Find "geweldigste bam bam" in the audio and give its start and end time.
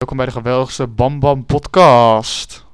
0.32-1.46